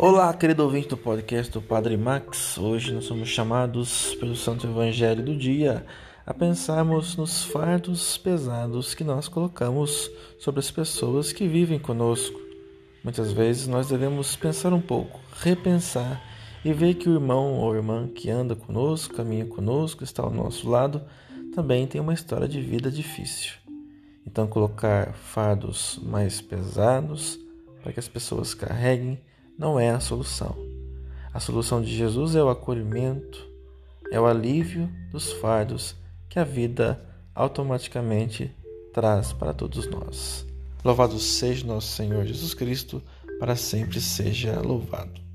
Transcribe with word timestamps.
Olá, 0.00 0.32
querido 0.32 0.62
ouvinte 0.62 0.86
do 0.86 0.96
podcast 0.96 1.52
do 1.52 1.60
Padre 1.60 1.96
Max. 1.96 2.56
Hoje 2.56 2.92
nós 2.92 3.04
somos 3.04 3.28
chamados 3.28 4.14
pelo 4.14 4.36
Santo 4.36 4.64
Evangelho 4.64 5.24
do 5.24 5.36
dia 5.36 5.84
a 6.24 6.32
pensarmos 6.32 7.16
nos 7.16 7.42
fardos 7.42 8.16
pesados 8.16 8.94
que 8.94 9.02
nós 9.02 9.26
colocamos 9.26 10.08
sobre 10.38 10.60
as 10.60 10.70
pessoas 10.70 11.32
que 11.32 11.48
vivem 11.48 11.80
conosco. 11.80 12.38
Muitas 13.02 13.32
vezes 13.32 13.66
nós 13.66 13.88
devemos 13.88 14.36
pensar 14.36 14.72
um 14.72 14.80
pouco, 14.80 15.18
repensar 15.40 16.22
e 16.64 16.72
ver 16.72 16.94
que 16.94 17.08
o 17.08 17.14
irmão 17.14 17.54
ou 17.54 17.74
irmã 17.74 18.06
que 18.06 18.30
anda 18.30 18.54
conosco, 18.54 19.16
caminha 19.16 19.46
conosco, 19.46 20.04
está 20.04 20.22
ao 20.22 20.30
nosso 20.30 20.70
lado, 20.70 21.02
também 21.52 21.88
tem 21.88 22.00
uma 22.00 22.14
história 22.14 22.46
de 22.46 22.60
vida 22.60 22.88
difícil. 22.88 23.54
Então, 24.24 24.46
colocar 24.46 25.12
fardos 25.14 25.98
mais 26.00 26.40
pesados 26.40 27.36
para 27.82 27.92
que 27.92 27.98
as 27.98 28.06
pessoas 28.06 28.54
carreguem 28.54 29.18
não 29.58 29.78
é 29.78 29.90
a 29.90 29.98
solução. 29.98 30.56
A 31.34 31.40
solução 31.40 31.82
de 31.82 31.94
Jesus 31.94 32.36
é 32.36 32.42
o 32.42 32.48
acolhimento, 32.48 33.44
é 34.12 34.20
o 34.20 34.26
alívio 34.26 34.88
dos 35.10 35.32
fardos 35.32 35.96
que 36.28 36.38
a 36.38 36.44
vida 36.44 37.04
automaticamente 37.34 38.54
traz 38.92 39.32
para 39.32 39.52
todos 39.52 39.86
nós. 39.90 40.46
Louvado 40.84 41.18
seja 41.18 41.66
nosso 41.66 41.88
Senhor 41.88 42.24
Jesus 42.24 42.54
Cristo, 42.54 43.02
para 43.40 43.56
sempre 43.56 44.00
seja 44.00 44.60
louvado. 44.60 45.27